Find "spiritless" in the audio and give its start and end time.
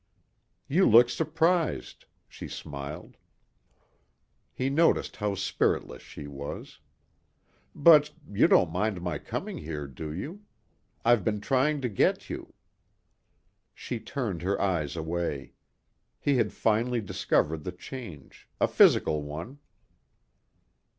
5.35-6.01